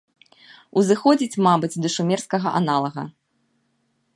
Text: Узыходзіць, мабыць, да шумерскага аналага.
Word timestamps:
Узыходзіць, 0.81 1.41
мабыць, 1.47 1.71
да 1.83 1.91
шумерскага 1.97 2.55
аналага. 2.61 3.01